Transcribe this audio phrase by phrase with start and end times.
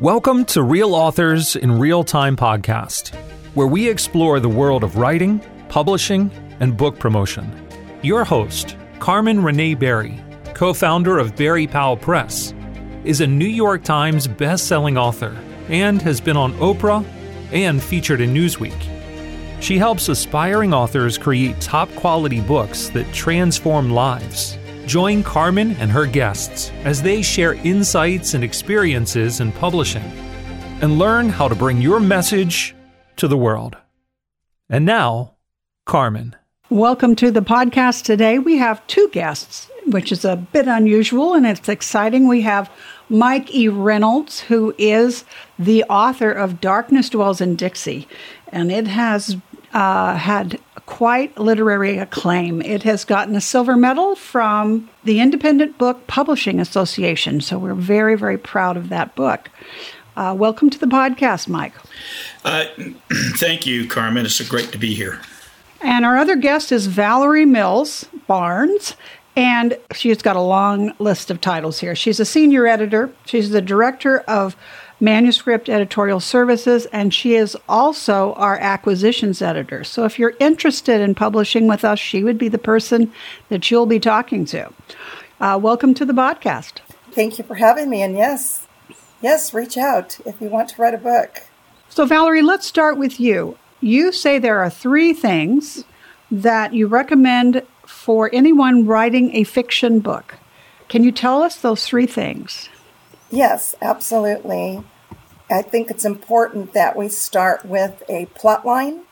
[0.00, 3.12] Welcome to Real Authors in Real Time podcast,
[3.54, 6.30] where we explore the world of writing, publishing,
[6.60, 7.66] and book promotion.
[8.02, 10.22] Your host, Carmen Renee Berry,
[10.54, 12.54] co founder of Berry Powell Press,
[13.02, 15.36] is a New York Times best-selling author
[15.68, 17.04] and has been on Oprah
[17.50, 18.80] and featured in Newsweek.
[19.60, 24.58] She helps aspiring authors create top quality books that transform lives.
[24.88, 30.02] Join Carmen and her guests as they share insights and experiences in publishing
[30.80, 32.74] and learn how to bring your message
[33.16, 33.76] to the world.
[34.70, 35.34] And now,
[35.84, 36.34] Carmen.
[36.70, 38.38] Welcome to the podcast today.
[38.38, 42.26] We have two guests, which is a bit unusual and it's exciting.
[42.26, 42.70] We have
[43.10, 43.68] Mike E.
[43.68, 45.26] Reynolds, who is
[45.58, 48.08] the author of Darkness Dwells in Dixie,
[48.50, 49.36] and it has
[49.72, 52.62] uh, had quite literary acclaim.
[52.62, 58.16] It has gotten a silver medal from the Independent Book Publishing Association, so we're very,
[58.16, 59.50] very proud of that book.
[60.16, 61.74] Uh, welcome to the podcast, Mike.
[62.44, 62.64] Uh,
[63.36, 64.24] thank you, Carmen.
[64.26, 65.20] It's great to be here.
[65.80, 68.96] And our other guest is Valeri Mills Barnes,
[69.36, 71.94] and she's got a long list of titles here.
[71.94, 74.56] She's a senior editor, she's the director of
[75.00, 79.84] manuscript editorial services, and she is also our acquisitions editor.
[79.84, 83.12] So if you're interested in publishing with us, she would be the person
[83.48, 84.72] that you'll be talking to.
[85.40, 86.80] Uh, welcome to the podcast.
[87.12, 88.02] Thank you for having me.
[88.02, 88.66] And yes,
[89.22, 91.42] yes, reach out if you want to write a book.
[91.88, 93.56] So, Valeri, let's start with you.
[93.80, 95.84] You say there are three things
[96.30, 100.36] that you recommend for anyone writing a fiction book.
[100.88, 102.68] Can you tell us those three things?
[103.30, 104.82] Yes, absolutely.
[105.50, 109.02] I think it's important that we start with a plot line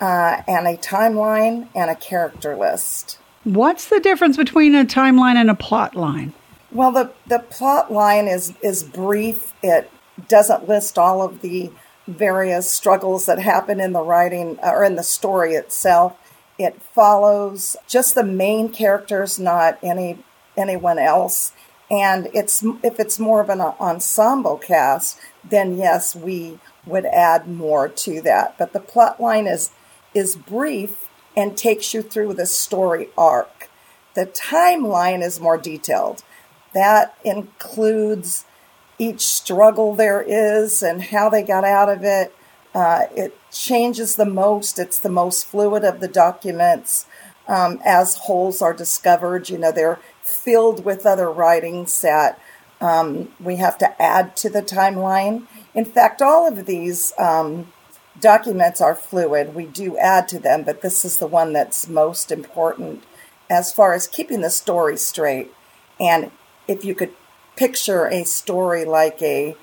[0.00, 3.18] uh, and a timeline and a character list.
[3.44, 6.34] What's the difference between a timeline and a plot line?
[6.70, 9.52] Well, the, the plot line is, is brief.
[9.62, 9.90] It
[10.28, 11.70] doesn't list all of the
[12.06, 16.16] various struggles that happen in the writing or in the story itself.
[16.58, 20.18] It follows just the main characters, not any
[20.56, 21.52] anyone else.
[21.90, 27.88] And it's if it's more of an ensemble cast, then yes, we would add more
[27.88, 28.56] to that.
[28.58, 29.70] But the plot line is
[30.14, 33.70] is brief and takes you through the story arc.
[34.14, 36.24] The timeline is more detailed.
[36.74, 38.44] That includes
[38.98, 42.34] each struggle there is and how they got out of it.
[42.74, 44.78] Uh, it changes the most.
[44.78, 47.06] It's the most fluid of the documents.
[47.46, 52.40] Um, as holes are discovered, you know, they're filled with other writings that
[52.80, 55.46] um, we have to add to the timeline.
[55.74, 57.72] In fact, all of these um,
[58.20, 59.54] documents are fluid.
[59.54, 63.04] We do add to them, but this is the one that's most important
[63.50, 65.52] as far as keeping the story straight.
[65.98, 66.30] And
[66.66, 67.14] if you could
[67.56, 69.56] picture a story like a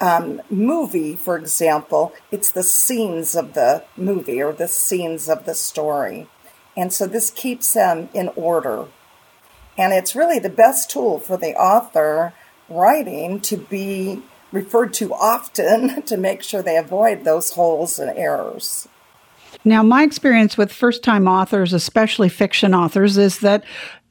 [0.00, 5.54] um, movie, for example, it's the scenes of the movie or the scenes of the
[5.54, 6.26] story.
[6.76, 8.86] And so this keeps them in order.
[9.80, 12.34] And it's really the best tool for the author
[12.68, 18.86] writing to be referred to often to make sure they avoid those holes and errors.
[19.64, 23.64] Now, my experience with first time authors, especially fiction authors, is that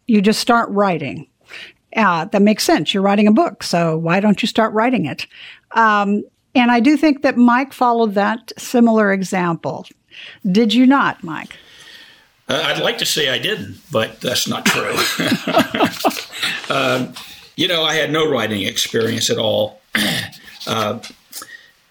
[0.08, 1.28] you just start writing.
[1.96, 2.92] Uh, that makes sense.
[2.92, 5.28] You're writing a book, so why don't you start writing it?
[5.74, 6.24] Um,
[6.56, 9.86] and I do think that Mike followed that similar example.
[10.52, 11.58] Did you not, Mike?
[12.50, 14.96] Uh, I'd like to say I didn't, but that's not true.
[16.76, 17.14] um,
[17.56, 19.82] you know, I had no writing experience at all.
[20.68, 21.00] Uh,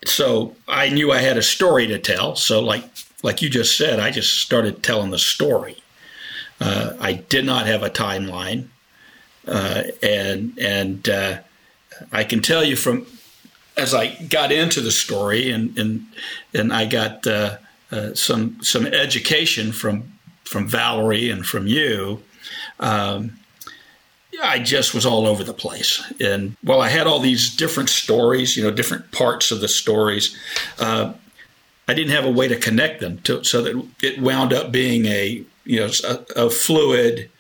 [0.04, 2.36] so I knew I had a story to tell.
[2.36, 2.84] So, like
[3.22, 5.78] like you just said, I just started telling the story.
[6.60, 8.68] Uh, I did not have a timeline,
[9.48, 11.38] uh, and and uh,
[12.12, 13.06] I can tell you from
[13.76, 16.06] as I got into the story, and and
[16.54, 17.56] and I got uh,
[17.90, 20.17] uh, some some education from
[20.48, 22.22] from Valeri and from you,
[22.80, 23.38] um,
[24.42, 26.02] I just was all over the place.
[26.20, 30.36] And while I had all these different stories, you know, different parts of the stories,
[30.78, 31.12] uh,
[31.88, 35.06] I didn't have a way to connect them to, so that it wound up being
[35.06, 37.30] a you know a, a fluid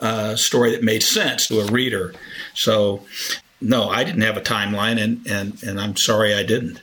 [0.00, 2.14] uh, story that made sense to a reader.
[2.54, 3.04] So
[3.60, 6.80] no, I didn't have a timeline, and and and I'm sorry I didn't.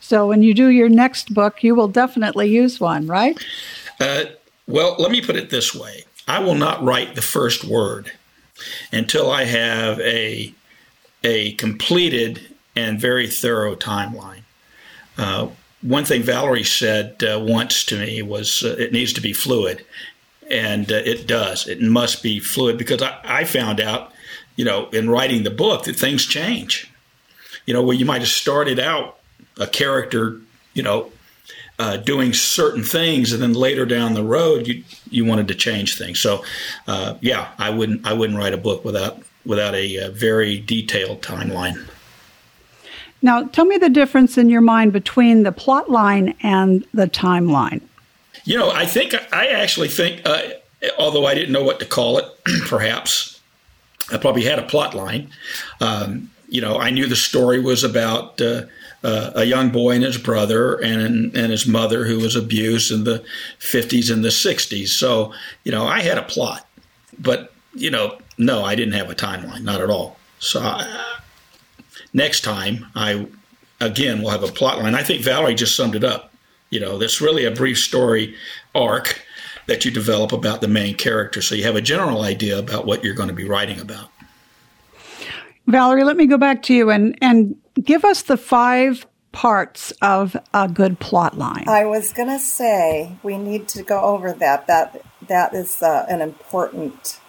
[0.00, 3.38] So when you do your next book, you will definitely use one, right?
[3.98, 4.24] Uh,
[4.70, 8.12] well, let me put it this way I will not write the first word
[8.92, 10.54] until I have a,
[11.24, 14.42] a completed and very thorough timeline.
[15.18, 15.48] Uh,
[15.82, 19.84] one thing Valeri said uh, once to me was uh, it needs to be fluid.
[20.50, 21.66] And uh, it does.
[21.66, 24.12] It must be fluid because I, I found out,
[24.56, 26.90] you know, in writing the book that things change
[27.66, 29.18] you know, where you might have started out
[29.58, 30.40] a character,
[30.74, 31.12] you know,
[31.80, 35.96] uh, doing certain things, and then later down the road, you you wanted to change
[35.96, 36.20] things.
[36.20, 36.44] So,
[36.86, 41.22] uh, yeah, I wouldn't I wouldn't write a book without without a, a very detailed
[41.22, 41.88] timeline.
[43.22, 47.80] Now, tell me the difference in your mind between the plot line and the timeline.
[48.44, 50.42] You know, I think I actually think, uh,
[50.98, 52.26] although I didn't know what to call it,
[52.66, 53.40] perhaps
[54.12, 55.30] I probably had a plot line.
[55.80, 58.64] Um, you know, I knew the story was about uh,
[59.02, 63.04] uh, a young boy and his brother and and his mother who was abused in
[63.04, 63.24] the
[63.58, 64.88] 50s and the 60s.
[64.88, 65.32] So,
[65.64, 66.66] you know, I had a plot,
[67.18, 70.16] but you know, no, I didn't have a timeline, not at all.
[70.38, 71.16] So, I,
[72.12, 73.26] next time I
[73.80, 74.94] again will have a plot line.
[74.94, 76.32] I think Valeri just summed it up.
[76.68, 78.36] You know, that's really a brief story
[78.74, 79.22] arc
[79.66, 83.04] that you develop about the main character, so you have a general idea about what
[83.04, 84.10] you're going to be writing about.
[85.66, 90.36] Valeri, let me go back to you and and give us the five parts of
[90.52, 91.64] a good plot line.
[91.68, 94.66] I was going to say we need to go over that.
[94.66, 97.20] That that is uh, an important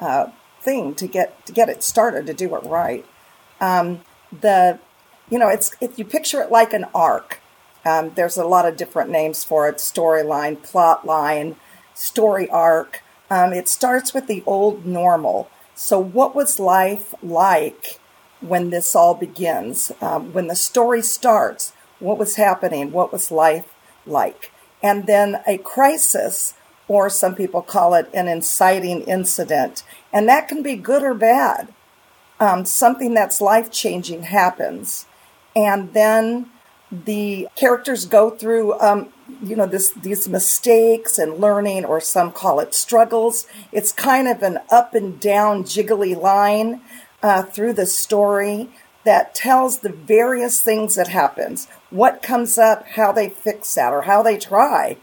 [0.00, 0.26] uh,
[0.60, 3.04] thing to get to get it started to do it right.
[3.60, 4.02] Um,
[4.40, 4.78] the
[5.30, 7.40] you know it's if you picture it like an arc.
[7.84, 11.56] Um, there's a lot of different names for it: storyline, plot line,
[11.94, 13.02] story arc.
[13.30, 15.48] Um, it starts with the old normal.
[15.74, 18.00] So, what was life like
[18.40, 19.92] when this all begins?
[20.00, 22.92] Um, when the story starts, what was happening?
[22.92, 23.74] What was life
[24.06, 24.52] like?
[24.82, 26.54] And then a crisis,
[26.88, 29.82] or some people call it an inciting incident.
[30.12, 31.72] And that can be good or bad.
[32.38, 35.06] Um, something that's life changing happens.
[35.54, 36.50] And then
[36.90, 39.12] the characters go through um,
[39.42, 44.42] you know this these mistakes and learning or some call it struggles it's kind of
[44.42, 46.80] an up and down jiggly line
[47.26, 48.68] uh, through the story
[49.04, 54.02] that tells the various things that happens what comes up how they fix that or
[54.02, 54.96] how they try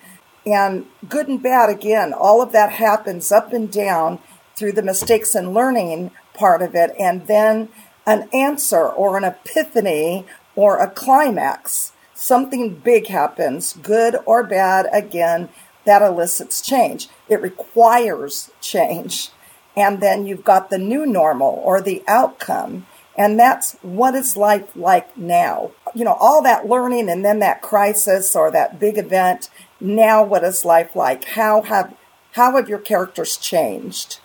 [0.45, 4.19] and good and bad again all of that happens up and down
[4.55, 7.69] through the mistakes and learning part of it and then
[8.05, 10.25] an answer or an epiphany
[10.55, 15.49] or a climax something big happens, good or bad, again,
[15.85, 17.09] that elicits change.
[17.27, 19.29] It requires change.
[19.75, 22.85] And then you've got the new normal or the outcome.
[23.17, 25.71] And that's what is life like now.
[25.93, 29.49] You know, all that learning and then that crisis or that big event.
[29.79, 31.23] Now, what is life like?
[31.25, 31.95] How have,
[32.31, 34.19] how have your characters changed?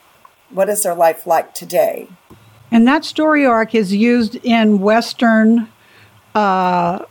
[0.51, 2.09] What is their life like today?
[2.71, 5.69] And that story arc is used in Western
[6.35, 7.05] uh,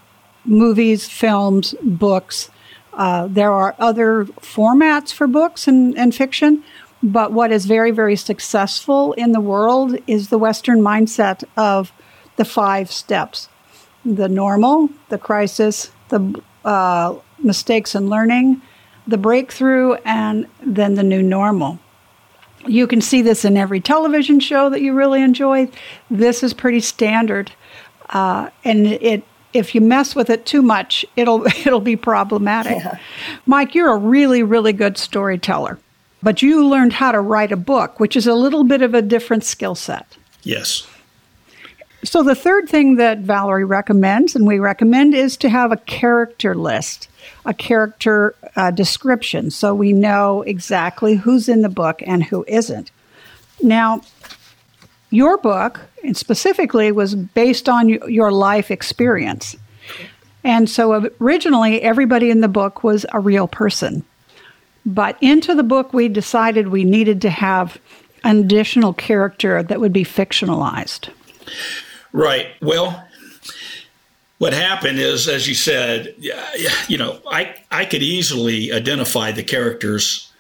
[0.46, 2.50] movies, films, books.
[2.94, 6.64] Uh, there are other formats for books and, and fiction,
[7.04, 11.92] but what is very, very successful in the world is the Western mindset of
[12.36, 13.50] the five steps
[14.06, 18.62] the normal, the crisis, the uh, mistakes and learning,
[19.06, 21.78] the breakthrough, and then the new normal.
[22.66, 25.70] You can see this in every television show that you really enjoy.
[26.10, 27.52] This is pretty standard.
[28.10, 29.24] Uh, and it
[29.54, 32.78] if you mess with it too much, it'll it'll be problematic.
[32.78, 33.00] Yeah.
[33.46, 35.80] Mike, you're a really really good storyteller,
[36.22, 39.02] but you learned how to write a book, which is a little bit of a
[39.02, 40.18] different skill set.
[40.44, 40.88] Yes.
[42.04, 46.56] So the third thing that Valeri recommends, and we recommend, is to have a character
[46.56, 47.10] list,
[47.46, 52.92] a character uh, description, so we know exactly who's in the book and who isn't.
[53.62, 54.02] Now,
[55.10, 59.56] your book, and specifically, was based on your life experience.
[60.44, 64.06] And so originally, everybody in the book was a real person.
[64.88, 67.78] But into the book, we decided we needed to have
[68.24, 71.10] an additional character that would be fictionalized.
[72.12, 72.48] Right.
[72.62, 73.08] Well,
[74.40, 76.16] what happened is, as you said,
[76.88, 80.32] you know, I, I could easily identify the characters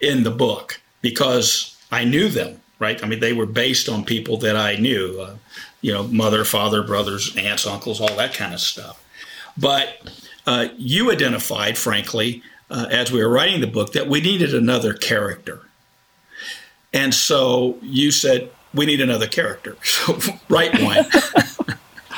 [0.00, 3.02] in the book because I knew them right?
[3.02, 5.36] I mean, they were based on people that I knew, uh,
[5.80, 9.02] you know, mother, father, brothers, aunts, uncles, all that kind of stuff.
[9.56, 10.12] But
[10.46, 14.92] uh, you identified, frankly, uh, as we were writing the book, that we needed another
[14.94, 15.62] character.
[16.92, 19.76] And so you said, we need another character.
[19.84, 21.06] So write one.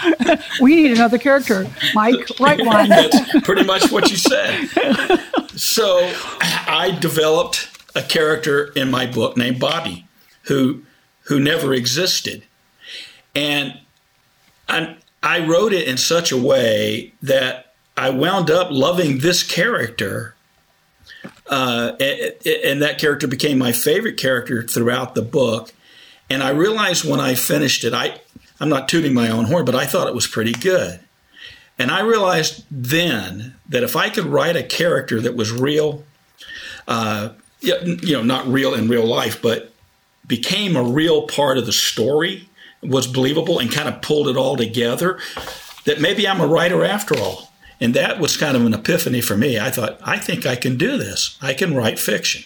[0.61, 1.67] we need another character.
[1.95, 2.89] Mike, write one.
[2.89, 4.69] That's pretty much what you said.
[5.57, 10.07] So I developed a character in my book named Bobby
[10.45, 10.83] who
[11.25, 12.43] who never existed.
[13.35, 13.79] And
[14.69, 20.35] I, I wrote it in such a way that I wound up loving this character.
[21.47, 25.73] Uh, and, that character became my favorite character throughout the book.
[26.31, 28.21] And I realized when I finished it, I,
[28.61, 31.01] I'm not tooting my own horn, but I thought it was pretty good.
[31.79, 36.05] And I realized then that if I could write a character that was real,
[36.87, 39.73] uh, you know, not real in real life, but
[40.27, 42.49] became a real part of the story,
[42.83, 45.19] was believable, and kind of pulled it all together,
[45.85, 47.50] that maybe I'm a writer after all.
[47.81, 49.59] And that was kind of an epiphany for me.
[49.59, 51.39] I thought, I think I can do this.
[51.41, 52.45] I can write fiction.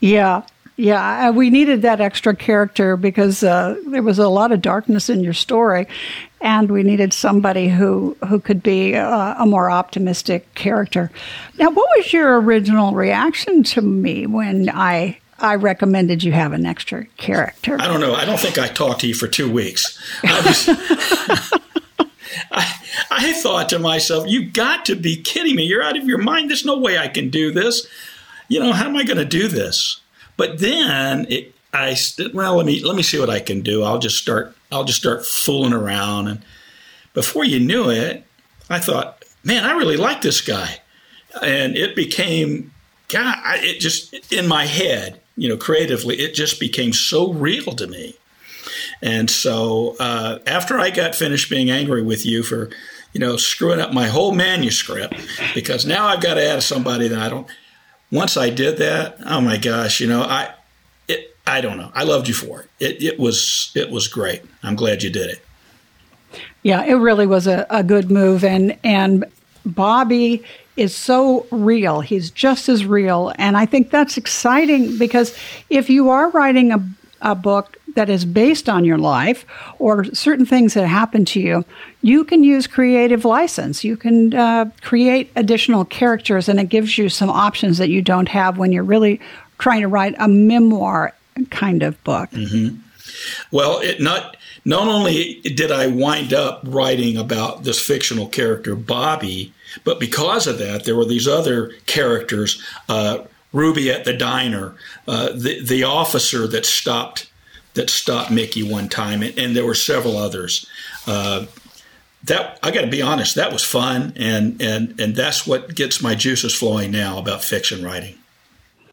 [0.00, 0.42] Yeah.
[0.76, 5.22] Yeah, we needed that extra character because uh, there was a lot of darkness in
[5.22, 5.86] your story,
[6.40, 11.10] and we needed somebody who who could be uh, a more optimistic character.
[11.58, 16.64] Now, what was your original reaction to me when I I recommended you have an
[16.64, 17.76] extra character?
[17.78, 18.14] I don't know.
[18.14, 19.98] I don't think I talked to you for two weeks.
[20.24, 21.52] I, was,
[23.22, 25.64] I, thought to myself, you've got to be kidding me!
[25.64, 26.50] You're out of your mind.
[26.50, 27.86] There's no way I can do this.
[28.48, 30.00] You know, how am I going to do this?"
[30.36, 31.96] But then it, I
[32.34, 33.82] well, let me let me see what I can do.
[33.82, 34.56] I'll just start.
[34.70, 36.42] I'll just start fooling around, and
[37.14, 38.24] before you knew it,
[38.68, 40.80] I thought, man, I really like this guy,
[41.42, 42.72] and it became,
[43.08, 47.86] God, it just in my head, you know, creatively, it just became so real to
[47.86, 48.16] me.
[49.02, 52.70] And so uh, after I got finished being angry with you for,
[53.12, 55.14] you know, screwing up my whole manuscript,
[55.54, 57.46] because now I've got to add somebody that I don't
[58.12, 60.52] once I did that, oh my gosh, you know, I
[61.08, 61.90] it I don't know.
[61.94, 62.68] I loved you for it.
[62.78, 64.42] It it was it was great.
[64.62, 65.44] I'm glad you did it.
[66.62, 69.24] Yeah, it really was a, a good move and and
[69.64, 70.44] Bobby
[70.76, 72.00] is so real.
[72.00, 73.32] He's just as real.
[73.36, 75.36] And I think that's exciting because
[75.70, 76.86] if you are writing a,
[77.20, 79.44] a book that is based on your life
[79.78, 81.64] or certain things that happen to you,
[82.02, 83.84] you can use creative license.
[83.84, 88.28] You can uh, create additional characters, and it gives you some options that you don't
[88.28, 89.20] have when you're really
[89.58, 91.14] trying to write a memoir
[91.50, 92.30] kind of book.
[92.30, 92.76] Mm-hmm.
[93.50, 99.52] Well, it not not only did I wind up writing about this fictional character Bobby,
[99.84, 102.62] but because of that, there were these other characters.
[102.88, 104.74] Uh, Ruby at the diner,
[105.06, 107.30] uh, the the officer that stopped
[107.74, 110.66] that stopped Mickey one time, and, and there were several others.
[111.06, 111.46] Uh,
[112.24, 116.00] that I got to be honest, that was fun, and and and that's what gets
[116.00, 118.16] my juices flowing now about fiction writing.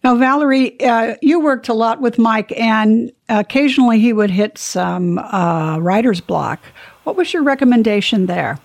[0.03, 5.19] Now, Valeri, uh, you worked a lot with Mike, and occasionally he would hit some
[5.19, 6.61] uh, writer's block.
[7.03, 8.59] What was your recommendation there?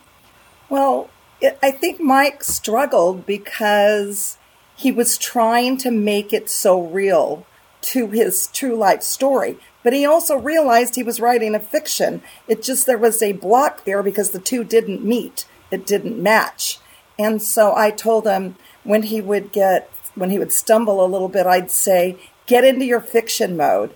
[0.68, 4.38] Well, it, I think Mike struggled because
[4.76, 7.46] he was trying to make it so real
[7.84, 9.58] to his true life story.
[9.82, 12.22] But he also realized he was writing a fiction.
[12.48, 15.46] It just, there was a block there because the two didn't meet.
[15.70, 16.78] It didn't match.
[17.18, 21.28] And so I told him when he would get, when he would stumble a little
[21.28, 23.94] bit, I'd say, get into your fiction mode.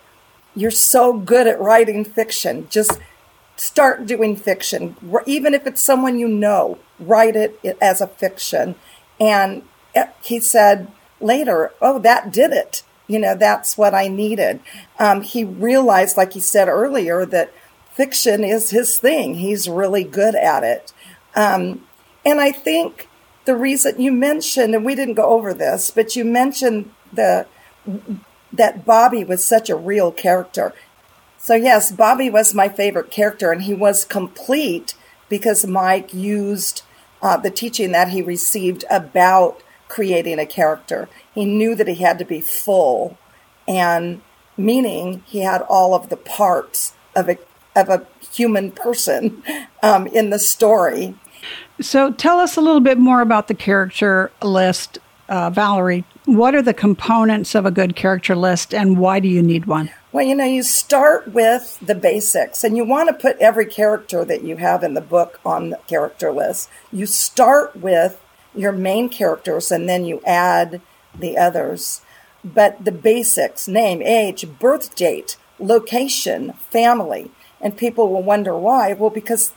[0.54, 2.68] You're so good at writing fiction.
[2.68, 3.00] Just
[3.56, 4.96] start doing fiction.
[5.24, 8.74] Even if it's someone you know, write it as a fiction.
[9.18, 9.62] And
[9.94, 14.60] eh, he said later, oh, that did it you know, that's what I needed.
[14.98, 17.52] Um, he realized, like he said earlier, that
[17.92, 19.34] fiction is his thing.
[19.36, 20.92] He's really good at it.
[21.34, 21.86] Um,
[22.24, 23.08] and I think
[23.46, 27.46] the reason you mentioned, and we didn't go over this, but you mentioned the
[28.52, 30.74] that Bobby was such a real character.
[31.38, 34.94] So yes, Bobby was my favorite character, and he was complete
[35.28, 36.82] because Mike used
[37.22, 41.08] uh, the teaching that he received about creating a character.
[41.34, 43.18] He knew that he had to be full,
[43.66, 44.20] and
[44.56, 47.38] meaning he had all of the parts of a
[47.76, 49.42] of a human person
[49.82, 51.14] um, in the story.
[51.80, 56.04] So, tell us a little bit more about the character list, uh, Valeri.
[56.24, 59.90] What are the components of a good character list, and why do you need one?
[60.10, 64.24] Well, you know, you start with the basics, and you want to put every character
[64.24, 66.68] that you have in the book on the character list.
[66.90, 68.18] You start with
[68.58, 70.80] your main characters and then you add
[71.18, 72.02] the others.
[72.44, 77.30] But the basics name, age, birth date, location, family.
[77.60, 78.92] And people will wonder why.
[78.92, 79.52] Well, because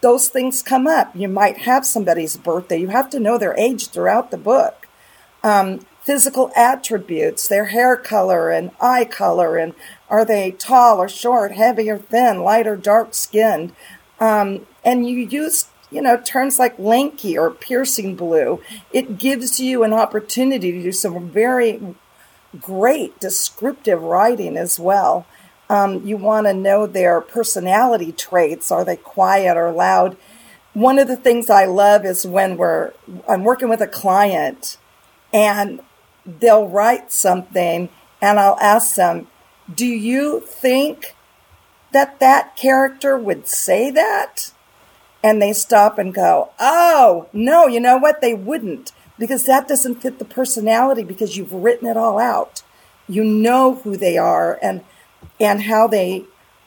[0.00, 1.14] those things come up.
[1.14, 2.78] You might have somebody's birthday.
[2.78, 4.86] You have to know their age throughout the book.
[5.42, 9.74] Um, physical attributes, their hair color and eye color, and
[10.10, 13.72] are they tall or short, heavy or thin, light or dark skinned.
[14.20, 18.60] Um, and you use you know, terms like lanky or piercing blue.
[18.92, 21.94] It gives you an opportunity to do some very
[22.60, 25.26] great descriptive writing as well.
[25.70, 28.72] Um, you want to know their personality traits.
[28.72, 30.16] Are they quiet or loud?
[30.72, 32.92] One of the things I love is when we're
[33.28, 34.76] I'm working with a client
[35.32, 35.80] and
[36.26, 37.88] they'll write something
[38.20, 39.28] and I'll ask them,
[39.72, 41.14] "Do you think
[41.92, 44.50] that that character would say that?
[45.24, 48.20] And they stop and go, oh, no, you know what?
[48.20, 52.62] They wouldn't because that doesn't fit the personality because you've written it all out.
[53.08, 54.84] You know who they are and,
[55.40, 56.26] and how they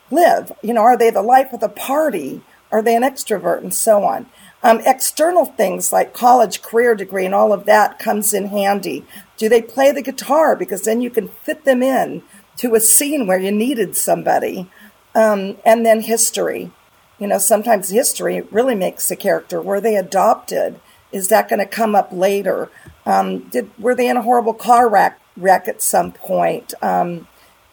[0.09, 0.51] live.
[0.63, 2.41] You know, are they the life of the party?
[2.71, 4.25] Are they an extrovert and so on?
[4.63, 9.05] Um, external things like college career degree and all of that comes in handy.
[9.37, 10.55] Do they play the guitar?
[10.55, 12.23] Because then you can fit them in
[12.57, 14.69] to a scene where you needed somebody.
[15.13, 16.71] Um, and then history.
[17.19, 19.61] You know, sometimes history really makes a character.
[19.61, 20.79] Were they adopted?
[21.11, 22.69] Is that going to come up later?
[23.05, 26.73] Um, did were they in a horrible car wreck, wreck at some point?
[26.81, 27.27] Um,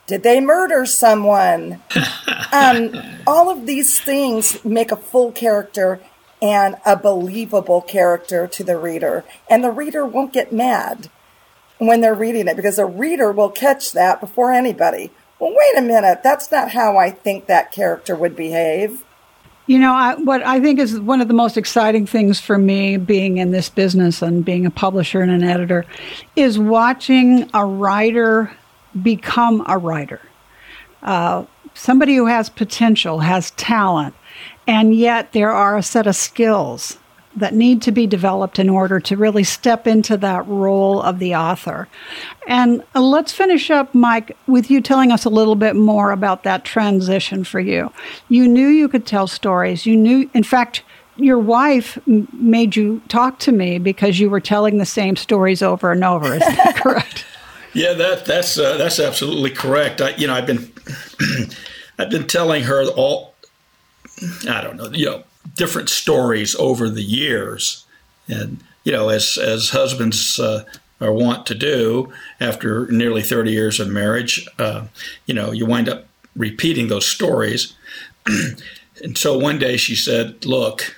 [0.07, 1.83] did they murder someone?
[2.53, 2.93] um,
[3.27, 6.01] all of these things make a full character
[6.41, 9.25] and a believable character to the reader.
[9.49, 11.11] And the reader won't get mad
[11.79, 15.11] when they're reading it because the reader will catch that before anybody.
[15.39, 19.05] Well, wait a minute, that's not how I think that character would behave.
[19.66, 22.99] You know, I, what I think is one of the most exciting things for me
[22.99, 25.87] being in this business and being a publisher and an editor
[26.37, 28.52] is watching a writer
[29.02, 30.21] become a writer.
[31.02, 34.14] Uh, somebody who has potential, has talent,
[34.66, 36.99] and yet there are a set of skills
[37.37, 41.35] that need to be developed in order to really step into that role of the
[41.35, 41.88] author.
[42.47, 46.45] And uh, let's finish up, Mike, with you telling us a little bit more about
[46.45, 47.93] that transition for you.
[48.29, 49.87] You knew you could tell stories.
[49.87, 50.83] You knew, in fact,
[51.17, 55.93] your wife made you talk to me because you were telling the same stories over
[55.93, 56.35] and over.
[56.35, 57.25] Is that correct?
[57.73, 60.00] Yeah, that that's uh, that's absolutely correct.
[60.00, 60.73] I, you know, I've been
[61.99, 63.35] I've been telling her all
[64.49, 67.84] I don't know, you know, different stories over the years,
[68.28, 70.64] and you know, as as husbands uh,
[71.00, 74.87] are wont to do after nearly thirty years of marriage, uh,
[75.26, 76.06] you know, you wind up
[76.37, 77.75] repeating those stories.
[79.02, 80.96] and so one day she said, "Look,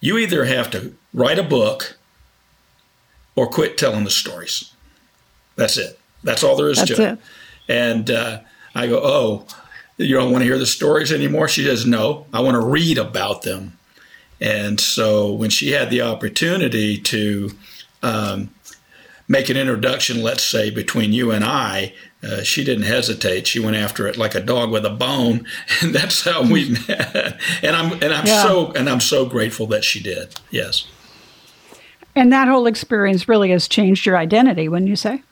[0.00, 1.96] you either have to write a book
[3.36, 4.72] or quit telling the stories."
[5.56, 5.98] That's it.
[6.22, 7.12] That's all there is That's to it.
[7.12, 7.18] it.
[7.68, 8.40] And uh,
[8.74, 9.46] I go, oh,
[9.98, 11.48] you don't want to hear the stories anymore?
[11.48, 13.76] She says, no, I want to read about them.
[14.40, 17.50] And so when she had the opportunity to
[18.02, 18.50] um,
[19.26, 23.46] make an introduction, let's say, between you and I, uh, she didn't hesitate.
[23.46, 25.46] She went after it like a dog with a bone,
[25.82, 27.38] and that's how we met.
[27.62, 28.42] And I'm and I'm Yeah.
[28.42, 30.34] so and I'm so grateful that she did.
[30.50, 30.86] Yes.
[32.16, 35.22] And that whole experience really has changed your identity, wouldn't you say?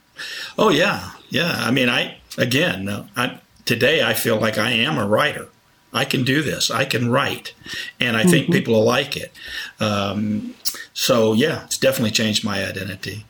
[0.56, 1.54] Oh yeah, yeah.
[1.58, 5.48] I mean, I again, no, I, today I feel like I am a writer.
[5.92, 6.70] I can do this.
[6.70, 7.54] I can write,
[8.00, 9.32] and I think people will like it.
[9.80, 10.54] Um,
[10.92, 13.24] so yeah, it's definitely changed my identity.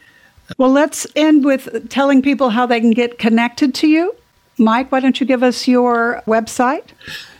[0.59, 4.15] Well, let's end with telling people how they can get connected to you.
[4.59, 6.85] Mike, why don't you give us your website?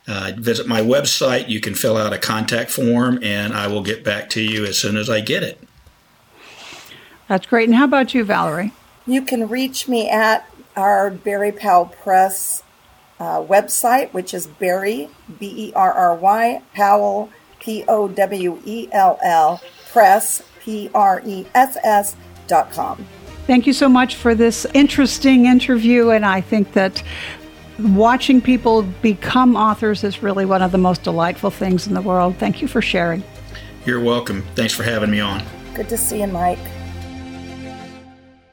[0.06, 1.48] Uh, visit my website.
[1.48, 4.78] You can fill out a contact form, and I will get back to you as
[4.78, 5.60] soon as I get it.
[7.28, 7.68] That's great.
[7.68, 8.72] And how about you, Valeri?
[9.06, 12.62] You can reach me at our Berry Powell Press
[13.20, 18.88] uh, website, which is Berry, B E R R Y, Powell, P O W E
[18.92, 23.06] L L, Press, P R E S S dot com.
[23.48, 26.10] Thank you so much for this interesting interview.
[26.10, 27.02] And I think that
[27.78, 32.36] watching people become authors is really one of the most delightful things in the world.
[32.36, 33.22] Thank you for sharing.
[33.86, 34.42] You're welcome.
[34.54, 35.42] Thanks for having me on.
[35.72, 36.58] Good to see you, Mike.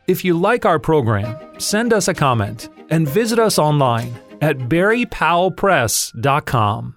[0.08, 6.96] If you like our program, send us a comment and visit us online at berrypowellpress.com.